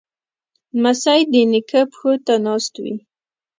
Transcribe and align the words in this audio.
لمسی 0.81 1.21
د 1.31 1.33
نیکه 1.51 1.81
پښو 1.91 2.11
ته 2.25 2.33
ناست 2.45 2.73
وي. 2.83 2.95